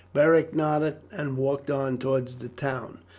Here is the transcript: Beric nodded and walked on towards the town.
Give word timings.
Beric 0.13 0.55
nodded 0.55 0.95
and 1.11 1.37
walked 1.37 1.69
on 1.69 1.99
towards 1.99 2.37
the 2.37 2.49
town. 2.49 3.01